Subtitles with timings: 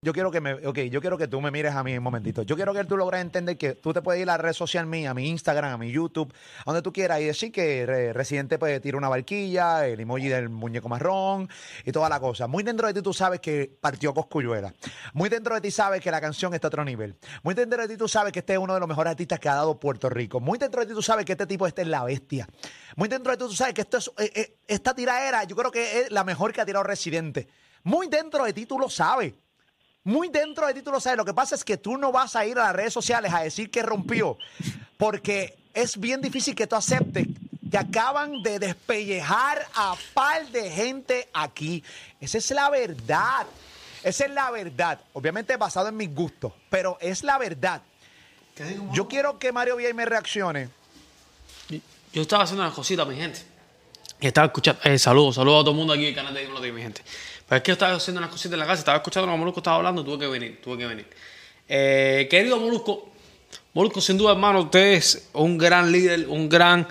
[0.00, 2.42] Yo quiero que me, ok, yo quiero que tú me mires a mí un momentito.
[2.42, 4.86] Yo quiero que tú logres entender que tú te puedes ir a la red social
[4.86, 8.12] mía, a mi Instagram, a mi YouTube, a donde tú quieras y decir que Re-
[8.12, 11.48] Residente puede tirar una barquilla, el emoji del muñeco marrón
[11.84, 12.46] y toda la cosa.
[12.46, 14.72] Muy dentro de ti tú sabes que partió Coscuyuela.
[15.14, 17.16] Muy dentro de ti sabes que la canción está a otro nivel.
[17.42, 19.48] Muy dentro de ti tú sabes que este es uno de los mejores artistas que
[19.48, 20.38] ha dado Puerto Rico.
[20.38, 22.46] Muy dentro de ti tú sabes que este tipo este es la bestia.
[22.94, 25.72] Muy dentro de ti tú sabes que esto es, eh, eh, esta tiradera yo creo
[25.72, 27.48] que es la mejor que ha tirado Residente.
[27.82, 29.34] Muy dentro de ti tú lo sabes.
[30.08, 31.18] Muy dentro de ti tú lo sabes.
[31.18, 33.40] Lo que pasa es que tú no vas a ir a las redes sociales a
[33.40, 34.38] decir que rompió,
[34.96, 37.26] porque es bien difícil que tú aceptes
[37.70, 41.84] que acaban de despellejar a par de gente aquí.
[42.22, 43.46] Esa es la verdad.
[44.02, 44.98] Esa es la verdad.
[45.12, 47.82] Obviamente basado en mis gustos, pero es la verdad.
[48.94, 50.70] Yo quiero que Mario Villay me reaccione.
[52.14, 53.40] Yo estaba haciendo unas cositas, mi gente.
[54.22, 54.80] Y estaba escuchando.
[54.84, 57.02] Eh, saludos, saludos a todo el mundo aquí en el canal de mi gente.
[57.48, 59.60] Pero es que yo estaba haciendo unas cositas en la casa, estaba escuchando a Molusco
[59.60, 61.06] estaba hablando, tuve que venir, tuve que venir.
[61.66, 63.10] Eh, querido Molusco,
[63.72, 66.86] Molusco, sin duda, hermano, usted es un gran líder, un gran.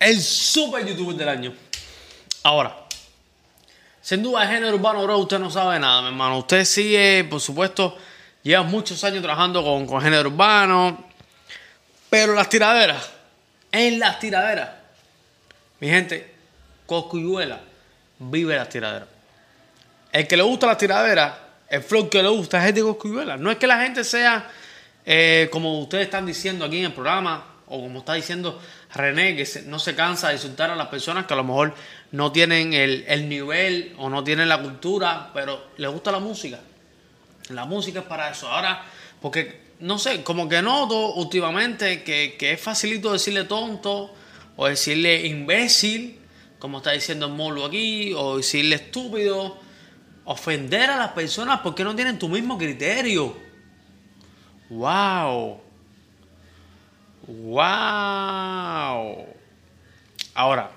[0.00, 1.54] El super youtuber del año.
[2.42, 2.76] Ahora,
[4.02, 6.38] sin duda, el género urbano, bro, usted no sabe nada, mi hermano.
[6.38, 7.96] Usted sigue, por supuesto,
[8.42, 11.06] lleva muchos años trabajando con, con género urbano.
[12.10, 13.08] Pero las tiraderas,
[13.70, 14.70] en las tiraderas,
[15.78, 16.34] mi gente,
[16.86, 17.60] Coscuyuela
[18.18, 19.08] vive las tiraderas.
[20.12, 21.34] El que le gusta las tiraderas,
[21.68, 23.36] el flow que le gusta es el de Coscuyuela.
[23.36, 24.50] No es que la gente sea,
[25.04, 28.60] eh, como ustedes están diciendo aquí en el programa, o como está diciendo
[28.94, 31.74] René, que no se cansa de insultar a las personas que a lo mejor
[32.12, 36.60] no tienen el, el nivel o no tienen la cultura, pero les gusta la música.
[37.48, 38.48] La música es para eso.
[38.48, 38.84] Ahora,
[39.20, 44.14] porque no sé, como que noto últimamente que, que es facilito decirle tonto
[44.56, 46.20] o decirle imbécil,
[46.58, 49.58] como está diciendo Molo aquí, o decirle estúpido,
[50.24, 53.36] ofender a las personas porque no tienen tu mismo criterio.
[54.68, 55.60] ¡Wow!
[57.26, 59.26] ¡Wow!
[60.34, 60.70] Ahora,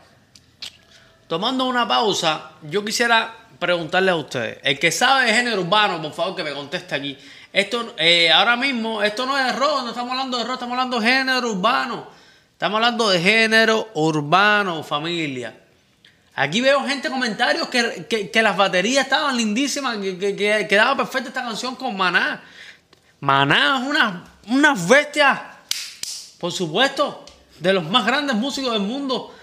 [1.27, 6.13] tomando una pausa, yo quisiera preguntarle a ustedes, el que sabe de género urbano, por
[6.13, 7.17] favor que me conteste aquí.
[7.51, 10.99] Esto, eh, ahora mismo, esto no es rock, no estamos hablando de rock, estamos hablando
[10.99, 12.07] de género urbano.
[12.51, 15.55] Estamos hablando de género urbano, familia.
[16.41, 21.27] Aquí veo gente comentarios que, que- las baterías estaban lindísimas, que, que, que quedaba perfecta
[21.27, 22.41] esta canción con Maná.
[23.19, 25.37] Maná es una, unas bestias,
[26.39, 27.25] por supuesto,
[27.59, 29.35] de los más grandes músicos del mundo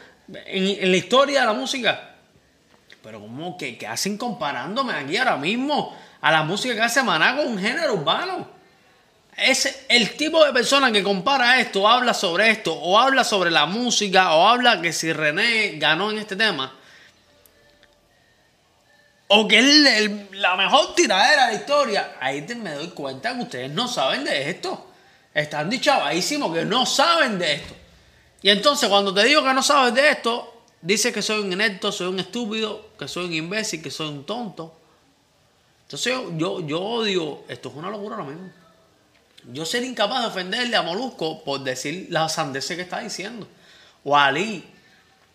[0.47, 2.15] en, en la historia de la música.
[3.03, 7.37] Pero como que, que hacen comparándome aquí ahora mismo a la música que hace Maná
[7.37, 8.49] con un género urbano.
[9.37, 13.67] Es el tipo de persona que compara esto, habla sobre esto, o habla sobre la
[13.67, 16.73] música, o habla que si René ganó en este tema,
[19.29, 23.35] o que es el- la mejor tiradera de la historia, ahí te- me doy cuenta
[23.37, 24.91] que ustedes no saben de esto.
[25.35, 27.75] Están dichavadísimos que no saben de esto.
[28.43, 31.91] Y entonces cuando te digo que no sabes de esto, dices que soy un inepto,
[31.91, 34.79] soy un estúpido, que soy un imbécil, que soy un tonto.
[35.83, 38.51] Entonces yo, yo, odio, esto es una locura ahora mismo.
[39.53, 43.47] Yo ser incapaz de ofenderle a Molusco por decir la sandeces que está diciendo.
[44.05, 44.65] O a Ali.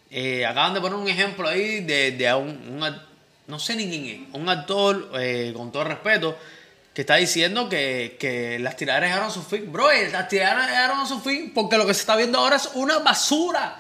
[0.10, 3.02] Eh, acaban de poner un ejemplo ahí de, de un,
[3.52, 6.38] no sé ni quién es, un actor, eh, con todo respeto,
[6.94, 9.70] que está diciendo que, que las tiraderas llegaron su fin.
[9.70, 12.56] Bro, eh, las tiraderas llegaron a su fin porque lo que se está viendo ahora
[12.56, 13.78] es una basura.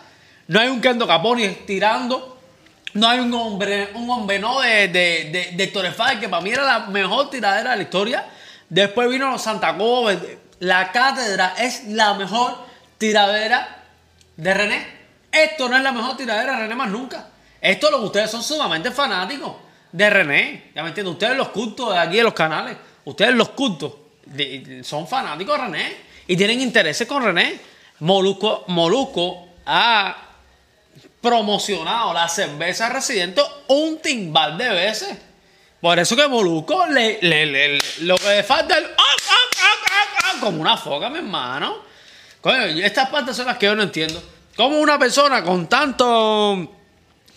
[0.47, 2.37] No hay un Kendo Caponi tirando.
[2.93, 6.79] No hay un hombre, un hombre no de, de, de, que para mí era la
[6.87, 8.25] mejor tiradera de la historia.
[8.67, 10.17] Después vino Santa Cruz.
[10.59, 12.57] La cátedra es la mejor
[12.97, 13.83] tiradera
[14.35, 14.87] de René.
[15.31, 17.30] Esto no es la mejor tiradera de René más nunca.
[17.61, 19.53] Esto es lo ustedes son sumamente fanáticos
[19.91, 20.71] de René.
[20.75, 21.13] Ya me entienden.
[21.13, 22.75] Ustedes los cultos de aquí de los canales.
[23.05, 23.93] Ustedes los cultos
[24.83, 25.97] son fanáticos de René.
[26.27, 27.59] Y tienen intereses con René.
[27.99, 30.15] Molusco, Molusco ha
[31.21, 35.17] promocionado la cerveza residente un timbal de veces.
[35.79, 39.75] Por eso que Molusco le, le- le- lo que le falta es ¡ah, ah,
[40.23, 41.77] ah, como una foca, mi hermano.
[42.39, 44.21] Coño, estas partes son las que yo no entiendo.
[44.55, 46.80] Como una persona con tanto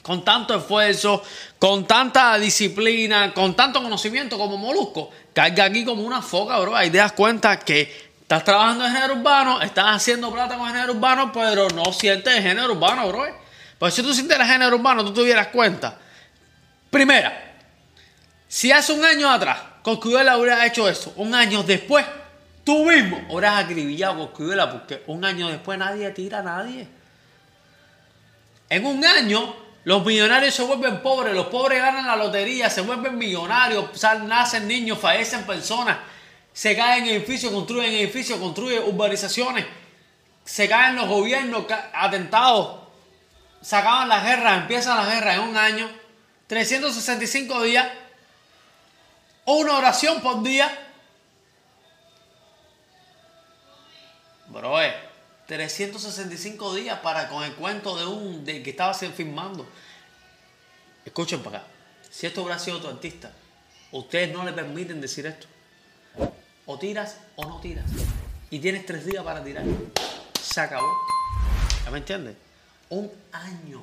[0.04, 1.22] con tanto esfuerzo,
[1.58, 6.76] con tanta disciplina, con tanto conocimiento como Molusco, carga aquí como una foca, bro.
[6.76, 10.92] Ahí te das cuenta que estás trabajando en género urbano, estás haciendo plata con género
[10.92, 13.24] urbano, pero no sientes el género urbano, bro.
[13.78, 15.96] Pues si tú sintieras género urbano, tú te dieras cuenta.
[16.90, 17.56] Primera,
[18.46, 22.04] si hace un año atrás Coscuyuela hubiera hecho eso, un año después,
[22.62, 26.88] tú mismo hubieras acribillado a Coscuyuela porque un año después nadie tira a nadie.
[28.68, 33.18] En un año, Los millonarios se vuelven pobres, los pobres ganan la lotería, se vuelven
[33.18, 35.98] millonarios, nacen niños, fallecen personas,
[36.54, 39.66] se caen edificios, construyen edificios, construyen urbanizaciones,
[40.42, 42.80] se caen los gobiernos, atentados,
[43.60, 45.90] se acaban las guerras, empiezan las guerras en un año,
[46.46, 47.86] 365 días,
[49.44, 50.78] una oración por día.
[54.48, 54.94] Bro, eh,
[55.46, 59.66] 365 días para con el cuento de un de que estaba firmando.
[61.04, 61.66] Escuchen para acá.
[62.10, 63.30] Si esto hubiera sido tu artista,
[63.92, 65.46] ustedes no le permiten decir esto.
[66.66, 67.84] O tiras o no tiras.
[68.50, 69.64] Y tienes tres días para tirar.
[70.40, 70.90] Se acabó.
[71.84, 72.36] ¿Ya me entiendes?
[72.88, 73.82] Un año.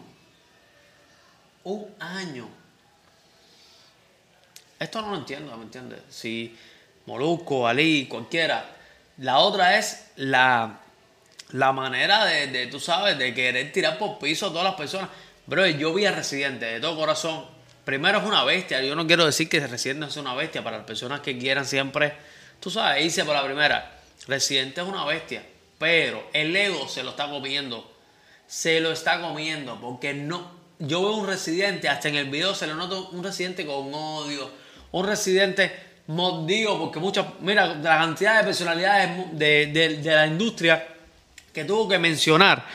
[1.63, 2.47] Un año.
[4.79, 6.01] Esto no lo entiendo, ¿me entiendes?
[6.09, 6.57] Si
[7.05, 8.77] Molusco, Ali, cualquiera.
[9.17, 10.79] La otra es la,
[11.53, 15.09] la manera de, de, tú sabes, de querer tirar por piso a todas las personas.
[15.45, 17.45] Bro, yo vi a Residente de todo corazón.
[17.83, 18.81] Primero es una bestia.
[18.81, 22.13] Yo no quiero decir que Residente es una bestia para las personas que quieran siempre,
[22.59, 23.99] tú sabes, irse por la primera.
[24.27, 25.43] Residente es una bestia.
[25.79, 27.91] Pero el ego se lo está comiendo.
[28.47, 29.79] Se lo está comiendo.
[29.81, 30.59] Porque no.
[30.79, 34.49] Yo veo un residente, hasta en el video se le nota un residente con odio.
[34.91, 35.71] Un residente
[36.07, 36.77] mordido.
[36.79, 37.25] Porque muchas.
[37.39, 40.87] Mira, la cantidad de personalidades de, de- de la industria
[41.53, 42.65] que tuvo que mencionar.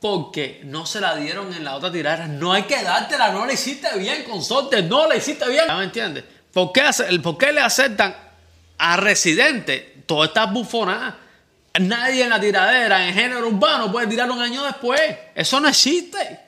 [0.00, 2.26] Porque no se la dieron en la otra tirada.
[2.26, 5.64] No hay que dártela, no la hiciste bien, consorte, no la hiciste bien.
[5.66, 6.24] ¿Ya me entiendes?
[6.52, 6.82] ¿Por qué,
[7.22, 8.14] ¿Por qué le aceptan
[8.78, 11.14] a Residente todas estas bufonadas?
[11.80, 15.00] Nadie en la tiradera, en género urbano, puede tirar un año después.
[15.34, 16.40] Eso no existe.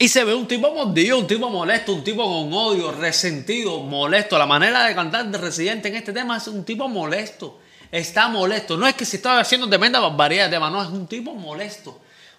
[0.00, 4.38] Y se ve un tipo mordido, un tipo molesto, un tipo con odio, resentido, molesto.
[4.38, 7.60] La manera de cantar de Residente en este tema es un tipo molesto.
[7.90, 8.76] Está molesto.
[8.76, 11.90] No es que se estaba haciendo tremenda barbaridad de no, es un tipo molesto.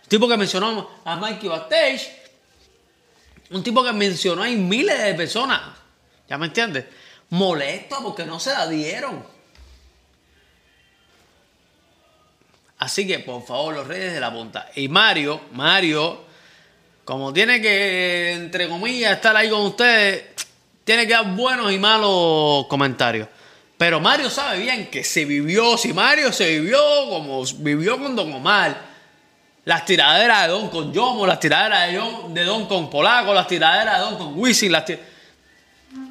[0.04, 2.12] Un tipo que mencionó a Mikey Backstage.
[3.52, 5.62] Un tipo que mencionó a miles de personas.
[6.28, 6.86] ¿Ya me entiendes?
[7.30, 9.24] Molesto porque no se la dieron.
[12.78, 14.70] Así que, por favor, los reyes de la punta.
[14.76, 16.24] Y Mario, Mario,
[17.04, 20.24] como tiene que, entre comillas, estar ahí con ustedes,
[20.86, 23.28] tiene que dar buenos y malos comentarios.
[23.80, 26.78] Pero Mario sabe bien que se vivió, si Mario se vivió
[27.08, 28.76] como vivió con Don Omar,
[29.64, 31.88] las tiraderas de Don con Yomo, las tiraderas
[32.34, 34.84] de, Don- con Polaco, las tiraderas de Don con Wisin, las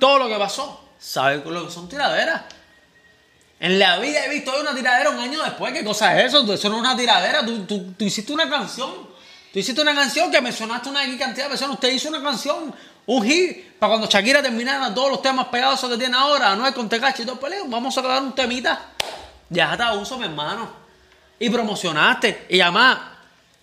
[0.00, 2.40] todo lo que pasó, sabe lo que son tiraderas.
[3.60, 5.70] En la vida he visto una tiradera un año después.
[5.74, 6.50] ¿Qué cosa es eso?
[6.50, 7.44] Eso no es una tiradera.
[7.44, 8.90] Tú, hiciste una canción.
[9.52, 11.74] Tú hiciste una canción que mencionaste una cantidad de personas.
[11.74, 12.74] Usted hizo una canción,
[13.08, 16.74] un hit, para cuando Shakira terminara todos los temas pegados que tiene ahora, no es
[16.74, 17.64] con Tecachi y todo peleo.
[17.66, 18.80] Vamos a grabar un temita.
[19.48, 20.70] Ya te uso, mi hermano.
[21.38, 22.46] Y promocionaste.
[22.50, 22.98] Y además,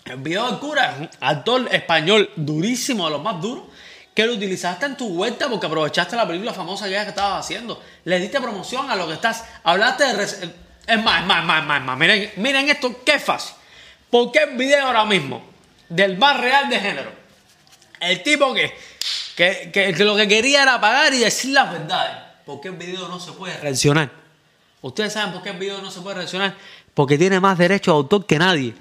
[0.06, 3.65] el video del cura actor español durísimo, de los más duros,
[4.15, 7.83] que lo utilizaste en tu vuelta porque aprovechaste la película famosa que estabas haciendo.
[8.06, 9.45] Le diste promoción a lo que estás.
[9.63, 10.24] Hablaste de.
[10.88, 11.98] Es más, es más, es más, es más, más.
[12.00, 13.56] Miren, miren esto, qué fácil.
[14.09, 15.44] ¿Por qué el video ahora mismo
[15.88, 17.12] del bar real de género?
[18.00, 18.74] El tipo que,
[19.36, 22.16] que, que- lo que quería era pagar y decir las verdades.
[22.46, 24.10] ¿Por qué el video no se puede reaccionar?
[24.82, 26.56] Ustedes saben por qué el video no se puede reaccionar.
[26.94, 28.74] Porque tiene más derecho de autor que nadie.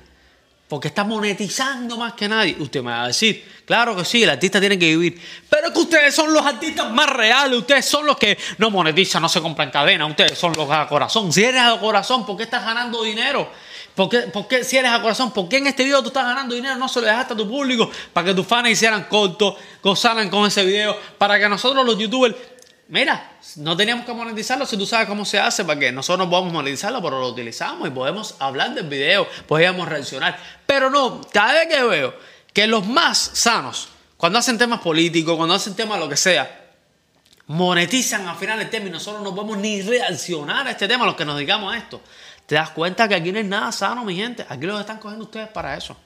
[0.68, 2.56] Porque está monetizando más que nadie.
[2.58, 5.20] Usted me va a decir, claro que sí, el artista tiene que vivir.
[5.48, 7.58] Pero es que ustedes son los artistas más reales.
[7.58, 10.06] Ustedes son los que no monetizan, no se compran cadena.
[10.06, 11.32] Ustedes son los a corazón.
[11.32, 13.50] Si eres a corazón, ¿por qué estás ganando dinero?
[13.94, 14.08] ¿Por
[14.48, 16.74] qué, si eres a corazón, por qué en este video tú estás ganando dinero?
[16.76, 20.46] No se lo dejaste a tu público para que tus fans hicieran corto, gozaran con
[20.46, 22.34] ese video, para que nosotros los youtubers
[22.88, 26.30] Mira, no teníamos que monetizarlo si tú sabes cómo se hace para que nosotros no
[26.30, 30.38] podamos monetizarlo, pero lo utilizamos y podemos hablar del video, podíamos reaccionar.
[30.66, 32.14] Pero no, cada vez que veo
[32.52, 36.63] que los más sanos, cuando hacen temas políticos, cuando hacen temas lo que sea,
[37.46, 41.24] monetizan al final tema y nosotros no podemos ni reaccionar a este tema, los que
[41.24, 42.00] nos digamos a esto.
[42.46, 44.44] Te das cuenta que aquí no es nada sano, mi gente.
[44.48, 45.96] Aquí los están cogiendo ustedes para eso.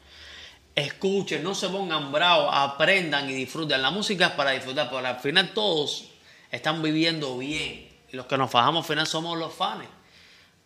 [0.74, 3.82] Escuchen, no se pongan bravos, aprendan y disfruten.
[3.82, 6.04] La música es para disfrutar, pero al final todos
[6.50, 7.88] están viviendo bien.
[8.10, 9.84] Y los que nos fajamos al final somos los fans.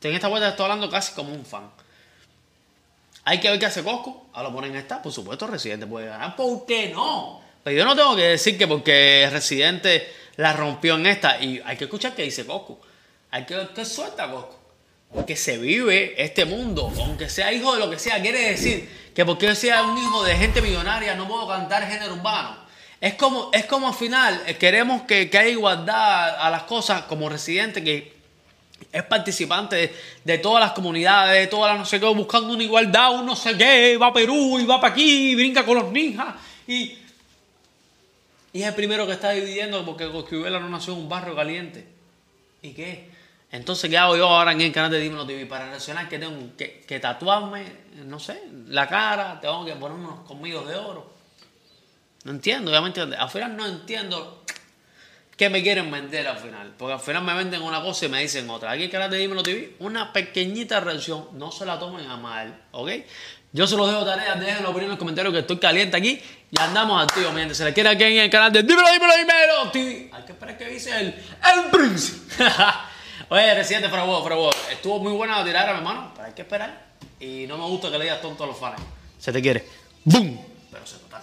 [0.02, 1.70] En esta vuelta estoy hablando casi como un fan.
[3.24, 4.26] Hay que ver qué hace Cosco.
[4.34, 6.34] A lo ponen esta, por supuesto, Residente puede ganar.
[6.36, 7.40] ¿Por qué no?
[7.62, 11.40] Pero yo no tengo que decir que porque Residente la rompió en esta.
[11.40, 12.80] Y hay que escuchar qué dice Cosco.
[13.30, 14.58] Hay que qué suelta Cosco.
[15.26, 19.26] Que se vive este mundo, aunque sea hijo de lo que sea, quiere decir que
[19.26, 22.56] porque yo sea un hijo de gente millonaria no puedo cantar género urbano.
[22.98, 27.02] Es como, es como al final eh, queremos que, que haya igualdad a las cosas
[27.02, 28.14] como residente que
[28.90, 32.62] es participante de, de todas las comunidades, de todas las no sé qué, buscando una
[32.62, 35.76] igualdad, un no sé qué, va a Perú y va para aquí, y brinca con
[35.76, 36.34] los ninjas
[36.66, 36.96] y
[38.52, 41.86] Y es el primero que está dividiendo porque Cosquivela no nació en un barrio caliente.
[42.60, 43.10] ¿Y qué?
[43.50, 45.44] Entonces, ¿qué hago yo ahora en el canal de Dímelo TV?
[45.46, 47.64] Para reaccionar que tengo que, tatuarme,
[48.06, 51.12] no sé, la cara, tengo que poner unos conmidos de oro.
[52.24, 53.00] No entiendo, obviamente.
[53.00, 54.42] Al final no entiendo
[55.36, 56.74] qué me quieren vender al final.
[56.78, 58.70] Porque al final me venden una cosa y me dicen otra.
[58.70, 61.28] Aquí en el canal de Dímelo TV, una pequeñita reacción.
[61.32, 62.90] No se la tomen a mal, ¿ok?
[63.54, 66.60] Yo se los dejo tarea, déjenlo opinión en los comentarios que estoy caliente aquí y
[66.60, 67.34] andamos activos.
[67.34, 70.12] Mientras se le quiere aquí en el canal de Dímelo, Dímelo, Dímelo.
[70.14, 72.44] Hay que esperar que dice el, el príncipe.
[73.28, 76.92] Oye, Residente Fraguo, Fraguo, estuvo muy buena la tirada, mi hermano, pero hay que esperar.
[77.20, 78.80] Y no me gusta que le digas tonto a los fans.
[79.18, 79.66] Se te quiere.
[80.04, 80.38] ¡Bum!
[80.70, 81.22] Pero se total.